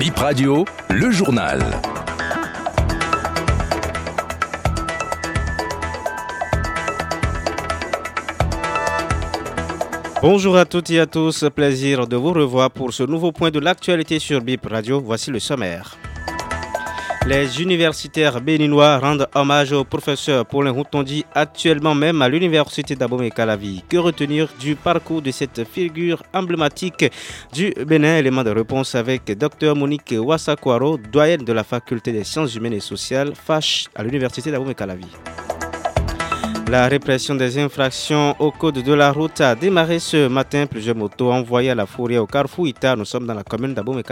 Bip 0.00 0.16
Radio, 0.16 0.64
le 0.88 1.10
journal. 1.10 1.60
Bonjour 10.22 10.56
à 10.56 10.64
toutes 10.64 10.88
et 10.88 11.00
à 11.00 11.04
tous, 11.04 11.44
plaisir 11.54 12.06
de 12.06 12.16
vous 12.16 12.32
revoir 12.32 12.70
pour 12.70 12.94
ce 12.94 13.02
nouveau 13.02 13.30
point 13.30 13.50
de 13.50 13.58
l'actualité 13.58 14.18
sur 14.18 14.40
BIP 14.40 14.64
Radio. 14.70 15.02
Voici 15.02 15.30
le 15.30 15.38
sommaire. 15.38 15.98
Les 17.26 17.60
universitaires 17.60 18.40
béninois 18.40 18.98
rendent 18.98 19.28
hommage 19.34 19.72
au 19.72 19.84
professeur 19.84 20.46
Paulin 20.46 20.70
Routondi, 20.70 21.24
actuellement 21.34 21.94
même 21.94 22.22
à 22.22 22.28
l'université 22.28 22.96
d'Abomey 22.96 23.30
Calavi. 23.30 23.84
Que 23.88 23.98
retenir 23.98 24.48
du 24.58 24.74
parcours 24.74 25.20
de 25.20 25.30
cette 25.30 25.64
figure 25.64 26.22
emblématique 26.32 27.04
du 27.52 27.72
Bénin? 27.86 28.16
Élément 28.16 28.42
de 28.42 28.50
réponse 28.50 28.94
avec 28.94 29.26
Dr 29.38 29.76
Monique 29.76 30.14
Wassakwaro, 30.18 30.96
doyenne 30.96 31.44
de 31.44 31.52
la 31.52 31.62
faculté 31.62 32.10
des 32.10 32.24
sciences 32.24 32.54
humaines 32.54 32.72
et 32.72 32.80
sociales, 32.80 33.34
FACH, 33.34 33.88
à 33.94 34.02
l'université 34.02 34.50
d'Abomey 34.50 34.74
Calavi. 34.74 35.06
La 36.70 36.88
répression 36.88 37.34
des 37.34 37.58
infractions 37.58 38.34
au 38.38 38.50
code 38.50 38.82
de 38.82 38.92
la 38.92 39.12
route 39.12 39.40
a 39.40 39.54
démarré 39.54 39.98
ce 39.98 40.28
matin. 40.28 40.66
Plusieurs 40.66 40.96
motos 40.96 41.32
envoyées 41.32 41.70
à 41.70 41.74
la 41.74 41.86
forêt 41.86 42.18
au 42.18 42.26
Carrefour 42.26 42.68
Ita. 42.68 42.96
Nous 42.96 43.04
sommes 43.04 43.26
dans 43.26 43.34
la 43.34 43.42
commune 43.42 43.74
d'Abomey 43.74 44.04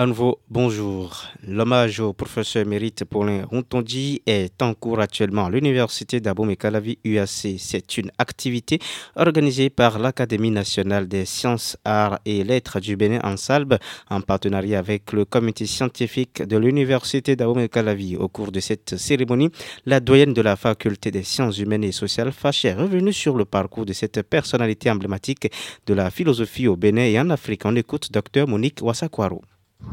À 0.00 0.06
nouveau, 0.06 0.38
bonjour. 0.48 1.24
L'hommage 1.44 1.98
au 1.98 2.12
professeur 2.12 2.62
émérite 2.62 3.04
Paulin 3.04 3.44
Rontondi 3.50 4.22
est 4.26 4.62
en 4.62 4.72
cours 4.72 5.00
actuellement 5.00 5.46
à 5.46 5.50
l'université 5.50 6.20
d'Abomey-Calavi 6.20 7.00
UAC. 7.02 7.56
C'est 7.58 7.98
une 7.98 8.12
activité 8.16 8.78
organisée 9.16 9.70
par 9.70 9.98
l'Académie 9.98 10.52
nationale 10.52 11.08
des 11.08 11.24
sciences, 11.24 11.76
arts 11.84 12.20
et 12.24 12.44
lettres 12.44 12.78
du 12.78 12.94
Bénin 12.94 13.18
en 13.24 13.36
Salbe 13.36 13.76
en 14.08 14.20
partenariat 14.20 14.78
avec 14.78 15.12
le 15.12 15.24
comité 15.24 15.66
scientifique 15.66 16.42
de 16.44 16.56
l'université 16.56 17.34
d'Abomey-Calavi. 17.34 18.18
Au 18.18 18.28
cours 18.28 18.52
de 18.52 18.60
cette 18.60 18.96
cérémonie, 18.96 19.50
la 19.84 19.98
doyenne 19.98 20.32
de 20.32 20.42
la 20.42 20.54
faculté 20.54 21.10
des 21.10 21.24
sciences 21.24 21.58
humaines 21.58 21.82
et 21.82 21.90
sociales, 21.90 22.30
Faché, 22.30 22.68
est 22.68 22.74
revenue 22.74 23.12
sur 23.12 23.36
le 23.36 23.46
parcours 23.46 23.84
de 23.84 23.92
cette 23.92 24.22
personnalité 24.22 24.92
emblématique 24.92 25.50
de 25.88 25.94
la 25.94 26.12
philosophie 26.12 26.68
au 26.68 26.76
Bénin 26.76 27.02
et 27.02 27.18
en 27.18 27.30
Afrique. 27.30 27.62
On 27.64 27.74
écoute 27.74 28.12
Dr 28.12 28.46
Monique 28.46 28.78
Wassakwaro. 28.80 29.42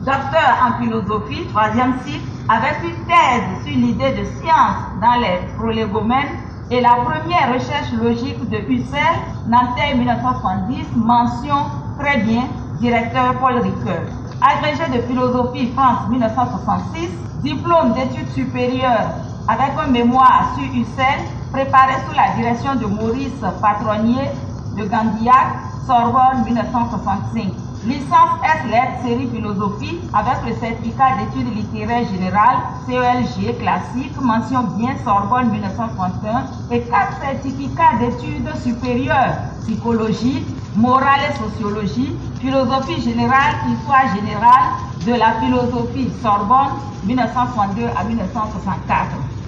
Docteur 0.06 0.54
en 0.64 0.84
philosophie, 0.84 1.48
troisième 1.52 1.96
cycle, 2.06 2.22
avec 2.48 2.78
une 2.84 3.08
thèse 3.08 3.66
sur 3.66 3.76
l'idée 3.76 4.12
de 4.12 4.24
science 4.38 4.78
dans 5.02 5.20
les 5.20 5.40
prolégomènes 5.58 6.30
et 6.70 6.80
la 6.80 6.98
première 6.98 7.52
recherche 7.52 7.92
logique 8.00 8.48
de 8.48 8.58
Husserl, 8.72 9.16
Nanterre 9.48 9.98
1970, 9.98 10.86
mention 10.96 11.56
très 11.98 12.20
bien 12.20 12.44
directeur 12.80 13.34
Paul 13.40 13.58
Ricoeur. 13.58 14.04
Agrégé 14.44 14.86
de 14.96 15.02
philosophie 15.08 15.72
France 15.76 16.08
1966, 16.12 17.10
diplôme 17.42 17.94
d'études 17.94 18.30
supérieures 18.30 19.10
avec 19.48 19.72
un 19.84 19.88
mémoire 19.88 20.54
sur 20.56 20.72
Husserl, 20.72 21.22
préparé 21.52 21.94
sous 22.08 22.16
la 22.16 22.36
direction 22.36 22.76
de 22.76 22.86
Maurice 22.86 23.42
Patronnier 23.60 24.30
de 24.78 24.84
Gandiac, 24.84 25.48
Sorbonne 25.88 26.44
1965 26.46 27.65
licence 27.86 28.40
S 28.44 28.72
lettres 28.72 29.04
série 29.04 29.30
philosophie 29.30 30.00
avec 30.14 30.38
le 30.48 30.56
certificat 30.60 31.18
d'études 31.20 31.54
littéraires 31.56 32.08
générales 32.10 32.58
CELG 32.88 33.58
classique 33.60 34.20
mention 34.22 34.64
bien 34.78 34.96
Sorbonne 35.04 35.52
1931 35.52 36.46
et 36.72 36.82
quatre 36.82 37.22
certificats 37.22 37.98
d'études 38.00 38.50
supérieures 38.64 39.36
psychologie, 39.62 40.44
morale 40.76 41.22
et 41.30 41.34
sociologie, 41.38 42.16
philosophie 42.40 43.02
générale, 43.02 43.54
histoire 43.72 44.16
générale 44.16 44.70
de 45.06 45.14
la 45.14 45.34
philosophie 45.40 46.10
Sorbonne 46.22 46.74
1962 47.06 47.84
à 47.96 48.04
1964. 48.04 49.08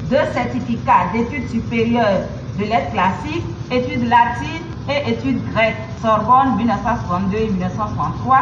Deux 0.10 0.32
certificats 0.34 1.08
d'études 1.12 1.50
supérieures 1.50 2.22
de 2.60 2.64
lettres 2.64 2.92
classiques, 2.92 3.44
études 3.72 4.08
latines 4.08 4.67
et 4.90 5.12
études 5.12 5.42
grecques, 5.52 5.76
Sorbonne 6.02 6.56
1962 6.58 7.52
1963, 7.52 8.38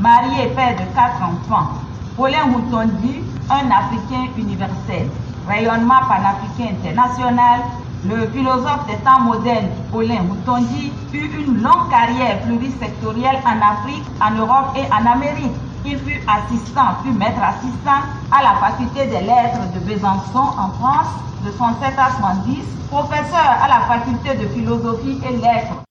marié 0.00 0.44
et 0.44 0.48
père 0.48 0.74
de 0.74 0.94
quatre 0.94 1.22
enfants. 1.22 1.70
Paulin 2.16 2.46
Moutondi, 2.46 3.22
un 3.50 3.70
Africain 3.70 4.26
universel. 4.36 5.08
Rayonnement 5.48 6.02
panafricain 6.08 6.74
international, 6.76 7.60
le 8.04 8.28
philosophe 8.28 8.86
des 8.86 8.96
temps 9.04 9.20
modernes, 9.20 9.70
Paulin 9.90 10.22
Moutondi, 10.22 10.92
eut 11.12 11.30
une 11.38 11.62
longue 11.62 11.90
carrière 11.90 12.40
plurisectorielle 12.42 13.38
en 13.44 13.58
Afrique, 13.60 14.04
en 14.20 14.32
Europe 14.32 14.76
et 14.76 14.86
en 14.92 15.10
Amérique. 15.10 15.54
Il 15.84 15.98
fut 15.98 16.20
assistant, 16.28 16.98
puis 17.02 17.12
maître 17.12 17.42
assistant 17.42 18.02
à 18.30 18.42
la 18.42 18.54
faculté 18.60 19.06
des 19.06 19.24
lettres 19.26 19.72
de 19.74 19.80
Besançon 19.80 20.46
en 20.58 20.70
France 20.78 21.08
de 21.44 21.50
67 21.50 21.94
à 21.98 22.10
70, 22.18 22.64
professeur 22.90 23.56
à 23.62 23.68
la 23.68 23.80
faculté 23.86 24.34
de 24.36 24.48
philosophie 24.48 25.20
et 25.28 25.36
lettres 25.36 25.87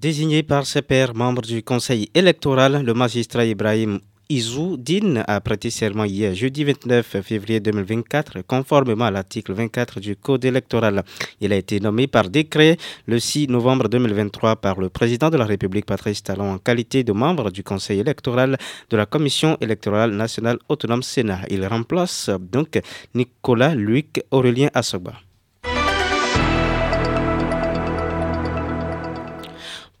Désigné 0.00 0.44
par 0.44 0.64
ses 0.64 0.82
pairs 0.82 1.12
membres 1.12 1.42
du 1.42 1.64
conseil 1.64 2.08
électoral, 2.14 2.84
le 2.84 2.94
magistrat 2.94 3.44
Ibrahim 3.44 3.98
Din 4.30 5.24
a 5.26 5.40
prêté 5.40 5.70
serment 5.70 6.04
hier, 6.04 6.34
jeudi 6.34 6.62
29 6.62 7.16
février 7.20 7.58
2024, 7.58 8.42
conformément 8.46 9.06
à 9.06 9.10
l'article 9.10 9.54
24 9.54 9.98
du 9.98 10.14
Code 10.14 10.44
électoral. 10.44 11.02
Il 11.40 11.52
a 11.52 11.56
été 11.56 11.80
nommé 11.80 12.06
par 12.06 12.30
décret 12.30 12.76
le 13.06 13.18
6 13.18 13.48
novembre 13.48 13.88
2023 13.88 14.54
par 14.56 14.78
le 14.78 14.88
président 14.88 15.30
de 15.30 15.36
la 15.36 15.46
République, 15.46 15.86
Patrice 15.86 16.22
Talon, 16.22 16.52
en 16.52 16.58
qualité 16.58 17.02
de 17.02 17.10
membre 17.10 17.50
du 17.50 17.64
Conseil 17.64 17.98
électoral 17.98 18.56
de 18.90 18.96
la 18.96 19.06
Commission 19.06 19.56
électorale 19.60 20.12
nationale 20.12 20.58
autonome 20.68 21.02
Sénat. 21.02 21.40
Il 21.50 21.66
remplace 21.66 22.30
donc 22.52 22.80
Nicolas 23.16 23.74
Luc 23.74 24.22
Aurélien 24.30 24.68
Assoba. 24.74 25.14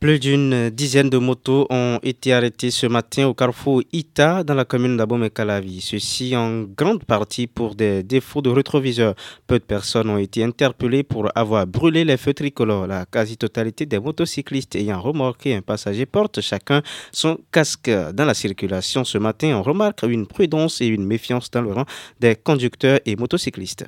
Plus 0.00 0.20
d'une 0.20 0.70
dizaine 0.70 1.10
de 1.10 1.18
motos 1.18 1.66
ont 1.70 1.98
été 2.04 2.32
arrêtées 2.32 2.70
ce 2.70 2.86
matin 2.86 3.26
au 3.26 3.34
carrefour 3.34 3.82
Ita 3.92 4.44
dans 4.44 4.54
la 4.54 4.64
commune 4.64 4.96
d'Abomey-Calavi. 4.96 5.80
Ceci 5.80 6.36
en 6.36 6.62
grande 6.62 7.02
partie 7.02 7.48
pour 7.48 7.74
des 7.74 8.04
défauts 8.04 8.40
de 8.40 8.48
rétroviseurs. 8.48 9.16
Peu 9.48 9.58
de 9.58 9.64
personnes 9.64 10.08
ont 10.08 10.18
été 10.18 10.44
interpellées 10.44 11.02
pour 11.02 11.32
avoir 11.36 11.66
brûlé 11.66 12.04
les 12.04 12.16
feux 12.16 12.32
tricolores. 12.32 12.86
La 12.86 13.06
quasi-totalité 13.06 13.86
des 13.86 13.98
motocyclistes 13.98 14.76
ayant 14.76 15.00
remorqué 15.00 15.56
un 15.56 15.62
passager 15.62 16.06
porte 16.06 16.42
chacun 16.42 16.80
son 17.10 17.36
casque. 17.50 17.90
Dans 17.90 18.24
la 18.24 18.34
circulation 18.34 19.02
ce 19.02 19.18
matin, 19.18 19.56
on 19.56 19.62
remarque 19.62 20.04
une 20.04 20.28
prudence 20.28 20.80
et 20.80 20.86
une 20.86 21.06
méfiance 21.06 21.50
dans 21.50 21.62
le 21.62 21.72
rang 21.72 21.86
des 22.20 22.36
conducteurs 22.36 23.00
et 23.04 23.16
motocyclistes. 23.16 23.84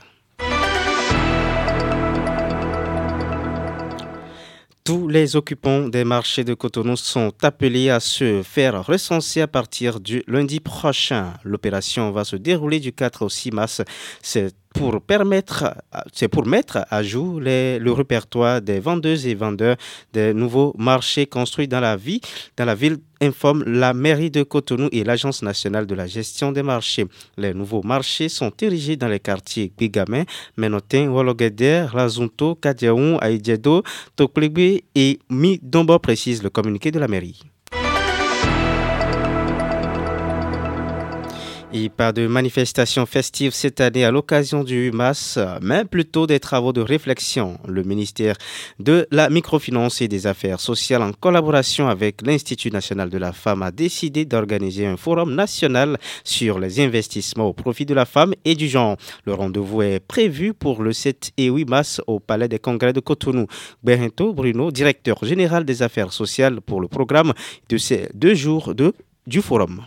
Tous 4.82 5.08
les 5.08 5.36
occupants 5.36 5.88
des 5.88 6.04
marchés 6.04 6.42
de 6.42 6.54
Cotonou 6.54 6.96
sont 6.96 7.32
appelés 7.42 7.90
à 7.90 8.00
se 8.00 8.42
faire 8.42 8.84
recenser 8.84 9.42
à 9.42 9.46
partir 9.46 10.00
du 10.00 10.22
lundi 10.26 10.58
prochain. 10.58 11.34
L'opération 11.44 12.10
va 12.12 12.24
se 12.24 12.36
dérouler 12.36 12.80
du 12.80 12.92
4 12.92 13.22
au 13.22 13.28
6 13.28 13.50
mars. 13.50 13.82
Pour 14.74 15.00
permettre, 15.02 15.74
c'est 16.12 16.28
pour 16.28 16.46
mettre 16.46 16.86
à 16.90 17.02
jour 17.02 17.40
le 17.40 17.90
répertoire 17.90 18.62
des 18.62 18.78
vendeuses 18.78 19.26
et 19.26 19.34
vendeurs 19.34 19.76
des 20.12 20.32
nouveaux 20.32 20.74
marchés 20.78 21.26
construits 21.26 21.68
dans 21.68 21.80
la 21.80 21.96
vie, 21.96 22.20
dans 22.56 22.64
la 22.64 22.74
ville 22.74 22.98
informe 23.20 23.64
la 23.64 23.92
mairie 23.92 24.30
de 24.30 24.42
Cotonou 24.42 24.88
et 24.92 25.04
l'Agence 25.04 25.42
nationale 25.42 25.86
de 25.86 25.94
la 25.94 26.06
gestion 26.06 26.52
des 26.52 26.62
marchés. 26.62 27.06
Les 27.36 27.52
nouveaux 27.52 27.82
marchés 27.82 28.28
sont 28.28 28.52
érigés 28.62 28.96
dans 28.96 29.08
les 29.08 29.20
quartiers 29.20 29.72
Bigamé, 29.76 30.24
Menotin, 30.56 31.08
Wologeder, 31.10 31.86
Razunto, 31.92 32.54
Kadiaoun, 32.54 33.18
Aïdjedo, 33.20 33.82
Toklegbe 34.16 34.80
et 34.94 35.18
Midombo, 35.28 35.98
précise 35.98 36.42
le 36.42 36.50
communiqué 36.50 36.90
de 36.90 36.98
la 36.98 37.08
mairie. 37.08 37.49
Et 41.72 41.88
pas 41.88 42.12
de 42.12 42.26
manifestations 42.26 43.06
festives 43.06 43.52
cette 43.52 43.80
année 43.80 44.04
à 44.04 44.10
l'occasion 44.10 44.64
du 44.64 44.88
UMAS, 44.88 45.38
mais 45.62 45.84
plutôt 45.84 46.26
des 46.26 46.40
travaux 46.40 46.72
de 46.72 46.80
réflexion. 46.80 47.58
Le 47.68 47.84
ministère 47.84 48.34
de 48.80 49.06
la 49.12 49.30
Microfinance 49.30 50.00
et 50.00 50.08
des 50.08 50.26
Affaires 50.26 50.58
sociales, 50.58 51.00
en 51.00 51.12
collaboration 51.12 51.86
avec 51.88 52.22
l'Institut 52.22 52.72
national 52.72 53.08
de 53.08 53.18
la 53.18 53.32
femme, 53.32 53.62
a 53.62 53.70
décidé 53.70 54.24
d'organiser 54.24 54.84
un 54.84 54.96
forum 54.96 55.32
national 55.36 55.96
sur 56.24 56.58
les 56.58 56.80
investissements 56.80 57.46
au 57.46 57.52
profit 57.52 57.86
de 57.86 57.94
la 57.94 58.04
femme 58.04 58.34
et 58.44 58.56
du 58.56 58.66
genre. 58.66 58.96
Le 59.24 59.34
rendez-vous 59.34 59.82
est 59.82 60.00
prévu 60.00 60.54
pour 60.54 60.82
le 60.82 60.92
7 60.92 61.30
et 61.36 61.50
8 61.50 61.68
mars 61.68 62.02
au 62.08 62.18
Palais 62.18 62.48
des 62.48 62.58
Congrès 62.58 62.92
de 62.92 62.98
Cotonou. 62.98 63.46
Berinto 63.84 64.34
Bruno, 64.34 64.72
directeur 64.72 65.24
général 65.24 65.64
des 65.64 65.82
Affaires 65.84 66.12
sociales 66.12 66.60
pour 66.60 66.80
le 66.80 66.88
programme 66.88 67.32
de 67.68 67.76
ces 67.76 68.08
deux 68.12 68.34
jours 68.34 68.74
du 69.28 69.40
forum. 69.40 69.84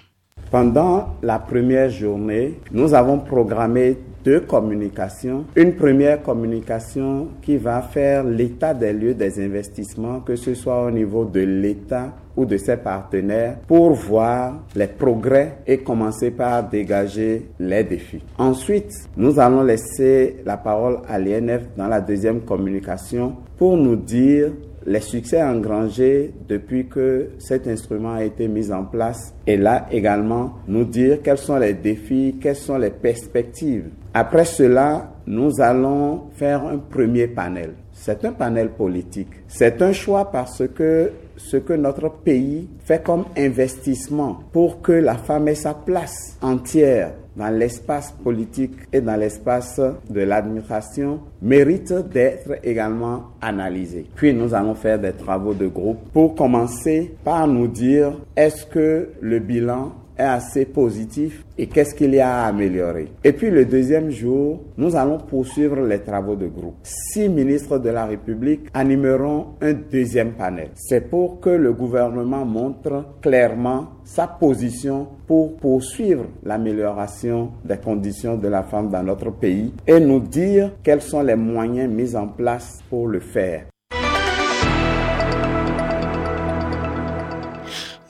Pendant 0.53 1.15
la 1.23 1.39
première 1.39 1.89
journée, 1.89 2.59
nous 2.71 2.93
avons 2.93 3.17
programmé 3.17 3.97
deux 4.23 4.41
communications. 4.41 5.45
Une 5.55 5.73
première 5.73 6.21
communication 6.21 7.29
qui 7.41 7.57
va 7.57 7.81
faire 7.81 8.23
l'état 8.23 8.75
des 8.75 8.93
lieux 8.93 9.15
des 9.15 9.43
investissements, 9.43 10.19
que 10.19 10.35
ce 10.35 10.53
soit 10.53 10.85
au 10.85 10.91
niveau 10.91 11.25
de 11.25 11.39
l'État 11.39 12.13
ou 12.37 12.45
de 12.45 12.57
ses 12.57 12.77
partenaires 12.77 13.57
pour 13.67 13.93
voir 13.93 14.61
les 14.75 14.85
progrès 14.85 15.57
et 15.65 15.79
commencer 15.79 16.29
par 16.29 16.69
dégager 16.69 17.49
les 17.59 17.83
défis. 17.83 18.21
Ensuite, 18.37 18.91
nous 19.17 19.39
allons 19.39 19.63
laisser 19.63 20.43
la 20.45 20.57
parole 20.57 20.99
à 21.09 21.17
l'INF 21.17 21.63
dans 21.75 21.87
la 21.87 21.99
deuxième 21.99 22.41
communication 22.41 23.37
pour 23.57 23.75
nous 23.75 23.95
dire 23.95 24.51
les 24.85 24.99
succès 24.99 25.41
engrangés 25.41 26.33
depuis 26.47 26.87
que 26.87 27.29
cet 27.39 27.67
instrument 27.67 28.13
a 28.13 28.23
été 28.23 28.47
mis 28.47 28.71
en 28.71 28.83
place 28.83 29.33
et 29.47 29.57
là 29.57 29.87
également 29.91 30.53
nous 30.67 30.85
dire 30.85 31.19
quels 31.23 31.37
sont 31.37 31.57
les 31.57 31.73
défis, 31.73 32.37
quelles 32.41 32.55
sont 32.55 32.77
les 32.77 32.89
perspectives. 32.89 33.89
Après 34.13 34.45
cela, 34.45 35.11
nous 35.25 35.61
allons 35.61 36.23
faire 36.35 36.65
un 36.65 36.77
premier 36.77 37.27
panel. 37.27 37.73
C'est 37.91 38.25
un 38.25 38.33
panel 38.33 38.69
politique. 38.69 39.29
C'est 39.47 39.81
un 39.81 39.93
choix 39.93 40.29
parce 40.31 40.63
que 40.75 41.11
ce 41.37 41.57
que 41.57 41.73
notre 41.73 42.09
pays 42.09 42.67
fait 42.83 43.03
comme 43.03 43.25
investissement 43.37 44.39
pour 44.51 44.81
que 44.81 44.91
la 44.91 45.15
femme 45.15 45.47
ait 45.47 45.55
sa 45.55 45.73
place 45.73 46.37
entière 46.41 47.13
dans 47.35 47.49
l'espace 47.49 48.11
politique 48.23 48.73
et 48.91 49.01
dans 49.01 49.15
l'espace 49.15 49.79
de 50.09 50.21
l'administration 50.21 51.21
mérite 51.41 51.93
d'être 51.93 52.59
également 52.63 53.23
analysé. 53.41 54.05
Puis 54.15 54.33
nous 54.33 54.53
allons 54.53 54.75
faire 54.75 54.99
des 54.99 55.13
travaux 55.13 55.53
de 55.53 55.67
groupe 55.67 55.99
pour 56.13 56.35
commencer 56.35 57.15
par 57.23 57.47
nous 57.47 57.67
dire 57.67 58.13
est-ce 58.35 58.65
que 58.65 59.09
le 59.19 59.39
bilan 59.39 59.93
est 60.17 60.23
assez 60.23 60.65
positif 60.65 61.43
et 61.57 61.67
qu'est-ce 61.67 61.93
qu'il 61.95 62.13
y 62.13 62.19
a 62.19 62.43
à 62.43 62.47
améliorer. 62.47 63.11
Et 63.23 63.33
puis 63.33 63.49
le 63.49 63.65
deuxième 63.65 64.09
jour, 64.09 64.61
nous 64.77 64.95
allons 64.95 65.17
poursuivre 65.17 65.81
les 65.81 65.99
travaux 65.99 66.35
de 66.35 66.47
groupe. 66.47 66.75
Six 66.83 67.29
ministres 67.29 67.77
de 67.77 67.89
la 67.89 68.05
République 68.05 68.67
animeront 68.73 69.55
un 69.61 69.73
deuxième 69.73 70.33
panel. 70.33 70.69
C'est 70.75 71.09
pour 71.09 71.39
que 71.39 71.49
le 71.49 71.73
gouvernement 71.73 72.45
montre 72.45 73.05
clairement 73.21 73.87
sa 74.03 74.27
position 74.27 75.07
pour 75.27 75.55
poursuivre 75.57 76.25
l'amélioration 76.43 77.51
des 77.63 77.77
conditions 77.77 78.37
de 78.37 78.47
la 78.47 78.63
femme 78.63 78.89
dans 78.89 79.03
notre 79.03 79.31
pays 79.31 79.73
et 79.87 79.99
nous 79.99 80.19
dire 80.19 80.71
quels 80.83 81.01
sont 81.01 81.21
les 81.21 81.35
moyens 81.35 81.91
mis 81.91 82.15
en 82.15 82.27
place 82.27 82.79
pour 82.89 83.07
le 83.07 83.19
faire. 83.19 83.65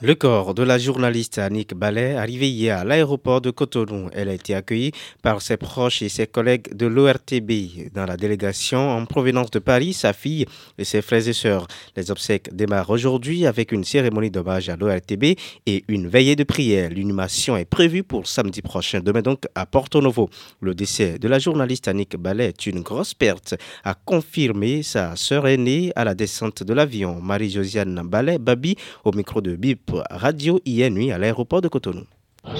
Le 0.04 0.14
corps 0.14 0.52
de 0.52 0.62
la 0.62 0.76
journaliste 0.76 1.38
Annick 1.38 1.72
Ballet, 1.72 2.14
arrivé 2.14 2.50
hier 2.50 2.76
à 2.76 2.84
l'aéroport 2.84 3.40
de 3.40 3.50
Cotonou, 3.50 4.10
elle 4.12 4.28
a 4.28 4.34
été 4.34 4.54
accueillie 4.54 4.92
par 5.22 5.40
ses 5.40 5.56
proches 5.56 6.02
et 6.02 6.10
ses 6.10 6.26
collègues 6.26 6.76
de 6.76 6.84
l'ORTB. 6.84 7.90
Dans 7.94 8.04
la 8.04 8.18
délégation 8.18 8.90
en 8.90 9.06
provenance 9.06 9.50
de 9.50 9.60
Paris, 9.60 9.94
sa 9.94 10.12
fille 10.12 10.44
et 10.76 10.84
ses 10.84 11.00
frères 11.00 11.26
et 11.26 11.32
sœurs. 11.32 11.66
Les 11.96 12.10
obsèques 12.10 12.54
démarrent 12.54 12.90
aujourd'hui 12.90 13.46
avec 13.46 13.72
une 13.72 13.82
cérémonie 13.82 14.30
d'hommage 14.30 14.68
à 14.68 14.76
l'ORTB 14.76 15.38
et 15.64 15.84
une 15.88 16.06
veillée 16.06 16.36
de 16.36 16.44
prière. 16.44 16.90
L'inhumation 16.90 17.56
est 17.56 17.64
prévue 17.64 18.02
pour 18.02 18.26
samedi 18.26 18.60
prochain, 18.60 19.00
demain 19.00 19.22
donc 19.22 19.44
à 19.54 19.64
Porto 19.64 20.02
Novo. 20.02 20.28
Le 20.60 20.74
décès 20.74 21.18
de 21.18 21.28
la 21.28 21.38
journaliste 21.38 21.88
Annick 21.88 22.18
Ballet 22.18 22.48
est 22.48 22.66
une 22.66 22.82
grosse 22.82 23.14
perte, 23.14 23.54
a 23.84 23.94
confirmé 23.94 24.82
sa 24.82 25.16
sœur 25.16 25.46
aînée 25.46 25.92
à 25.96 26.04
la 26.04 26.14
descente 26.14 26.62
de 26.62 26.74
l'avion, 26.74 27.22
Marie-Josiane 27.22 28.02
Ballet, 28.04 28.36
Babi, 28.36 28.76
au 29.04 29.12
micro 29.12 29.40
de 29.40 29.56
BIP 29.56 29.93
Radio 30.10 30.60
hier 30.64 30.90
nuit 30.90 31.12
à 31.12 31.18
l'aéroport 31.18 31.60
de 31.60 31.68
Cotonou. 31.68 32.04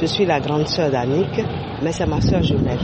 Je 0.01 0.07
suis 0.07 0.25
la 0.25 0.41
grande 0.41 0.67
sœur 0.67 0.91
d'Annick, 0.91 1.41
mais 1.83 1.93
c'est 1.93 2.07
ma 2.07 2.21
sœur 2.21 2.43
jumelle. 2.43 2.81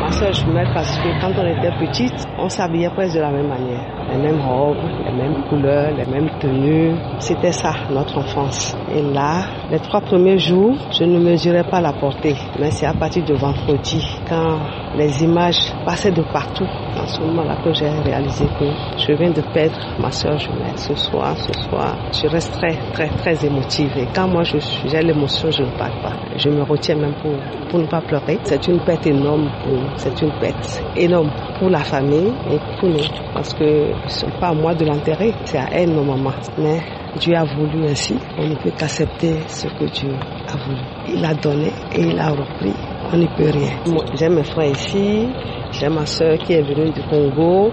Ma 0.00 0.10
sœur 0.10 0.32
jumelle 0.32 0.68
parce 0.74 0.98
que 0.98 1.20
quand 1.20 1.32
on 1.38 1.46
était 1.46 1.70
petite, 1.78 2.26
on 2.38 2.48
s'habillait 2.48 2.90
presque 2.90 3.14
de 3.14 3.20
la 3.20 3.30
même 3.30 3.48
manière. 3.48 4.08
Les 4.10 4.18
mêmes 4.18 4.40
robes, 4.40 4.76
les 5.06 5.12
mêmes 5.12 5.44
couleurs, 5.48 5.94
les 5.96 6.04
mêmes 6.06 6.28
tenues. 6.40 6.96
C'était 7.18 7.52
ça, 7.52 7.72
notre 7.90 8.18
enfance. 8.18 8.76
Et 8.92 9.02
là, 9.02 9.46
les 9.70 9.78
trois 9.78 10.00
premiers 10.00 10.38
jours, 10.38 10.76
je 10.90 11.04
ne 11.04 11.18
mesurais 11.18 11.64
pas 11.64 11.80
la 11.80 11.92
portée. 11.92 12.36
Mais 12.58 12.70
c'est 12.70 12.86
à 12.86 12.94
partir 12.94 13.24
de 13.24 13.34
vendredi, 13.34 14.04
quand 14.28 14.58
les 14.96 15.22
images 15.22 15.72
passaient 15.84 16.12
de 16.12 16.22
partout, 16.32 16.66
en 17.06 17.08
ce 17.08 17.20
moment-là 17.20 17.56
que 17.62 17.72
j'ai 17.72 17.88
réalisé 17.88 18.46
que 18.58 18.64
je 18.98 19.12
viens 19.12 19.30
de 19.30 19.40
perdre 19.54 19.78
ma 20.00 20.10
soeur 20.10 20.36
jumelle. 20.38 20.76
Ce 20.76 20.94
soir, 20.96 21.36
ce 21.36 21.52
soir, 21.62 21.96
je 22.12 22.26
reste 22.26 22.52
très, 22.52 22.76
très, 22.92 23.08
très 23.08 23.46
émotive. 23.46 23.92
Et 23.96 24.06
quand 24.14 24.26
moi 24.28 24.42
j'ai 24.42 25.02
l'émotion, 25.02 25.50
je 25.50 25.62
ne 25.62 25.70
parle 25.78 26.00
pas. 26.02 26.14
Je 26.36 26.48
me 26.48 26.62
retiens 26.62 26.96
même 26.96 27.14
pour, 27.22 27.32
pour 27.70 27.78
ne 27.78 27.86
pas 27.86 28.00
pleurer. 28.00 28.38
C'est 28.42 28.66
une 28.66 28.80
perte 28.80 29.06
énorme 29.06 29.48
pour 29.62 29.78
C'est 29.96 30.20
une 30.20 30.32
perte 30.40 30.82
énorme 30.96 31.30
pour 31.58 31.70
la 31.70 31.80
famille 31.84 32.32
et 32.50 32.58
pour 32.80 32.88
nous. 32.88 32.98
Parce 33.32 33.54
que 33.54 33.92
ce 34.08 34.26
n'est 34.26 34.38
pas 34.40 34.48
à 34.48 34.54
moi 34.54 34.74
de 34.74 34.84
l'enterrer, 34.84 35.32
c'est 35.44 35.58
à 35.58 35.68
elle, 35.72 35.90
nos 35.90 36.02
mamans. 36.02 36.32
Mais 36.58 36.80
Dieu 37.20 37.34
a 37.36 37.44
voulu 37.44 37.86
ainsi. 37.86 38.16
On 38.38 38.48
ne 38.48 38.54
peut 38.56 38.72
qu'accepter 38.76 39.36
ce 39.46 39.68
que 39.68 39.84
Dieu 39.84 40.12
a 40.48 40.56
voulu. 40.56 40.80
Il 41.08 41.24
a 41.24 41.34
donné 41.34 41.70
et 41.94 42.00
il 42.02 42.18
a 42.18 42.30
repris. 42.30 42.74
On 43.12 43.18
n'y 43.18 43.28
peut 43.36 43.50
rien. 43.50 43.70
J'ai 44.18 44.28
mes 44.28 44.42
frères 44.42 44.70
ici, 44.72 45.28
j'ai 45.70 45.88
ma 45.88 46.04
soeur 46.06 46.38
qui 46.38 46.54
est 46.54 46.62
venue 46.62 46.90
du 46.90 47.00
Congo 47.08 47.70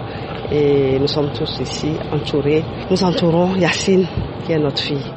et 0.51 0.99
nous 0.99 1.07
sommes 1.07 1.31
tous 1.33 1.59
ici 1.59 1.93
entourés. 2.11 2.63
Nous 2.91 3.03
entourons 3.03 3.55
Yacine 3.55 4.07
qui 4.45 4.51
est 4.51 4.59
notre 4.59 4.79
fille. 4.81 5.11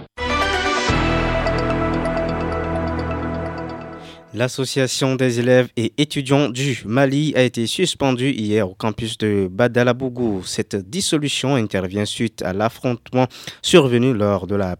L'association 4.32 5.16
des 5.16 5.38
élèves 5.40 5.68
et 5.76 5.92
étudiants 5.98 6.48
du 6.48 6.82
Mali 6.86 7.32
a 7.36 7.42
été 7.42 7.66
suspendue 7.66 8.30
hier 8.30 8.68
au 8.70 8.74
campus 8.74 9.18
de 9.18 9.48
Badalabougou. 9.50 10.42
Cette 10.44 10.76
dissolution 10.76 11.54
intervient 11.56 12.04
suite 12.06 12.42
à 12.42 12.52
l'affrontement 12.52 13.26
survenu 13.62 14.14
lors 14.14 14.46
de 14.46 14.54
la 14.54 14.76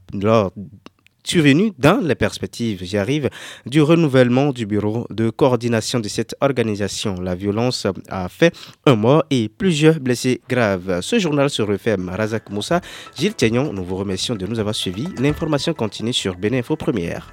survenu 1.29 1.73
dans 1.79 1.99
les 1.99 2.15
perspectives, 2.15 2.83
j'y 2.83 2.97
arrive, 2.97 3.29
du 3.67 3.83
renouvellement 3.83 4.53
du 4.53 4.67
bureau 4.67 5.07
de 5.11 5.31
coordination 5.31 6.01
de 6.01 6.09
cette 6.09 6.35
organisation. 6.41 7.21
La 7.21 7.35
violence 7.35 7.87
a 8.09 8.29
fait 8.29 8.55
un 8.87 8.97
mort 8.97 9.25
et 9.31 9.49
plusieurs 9.49 10.01
blessés 10.01 10.41
graves. 10.49 11.01
Ce 11.01 11.19
journal 11.19 11.51
se 11.51 11.63
refait 11.63 11.97
Razak 11.97 12.51
Moussa, 12.51 12.81
Gilles 13.17 13.35
Tiagnon, 13.35 13.73
nous 13.73 13.85
vous 13.85 13.97
remercions 13.97 14.35
de 14.35 14.47
nous 14.47 14.59
avoir 14.59 14.75
suivis. 14.75 15.09
L'information 15.19 15.75
continue 15.75 16.13
sur 16.13 16.37
Béninfo 16.37 16.77
Première. 16.77 17.33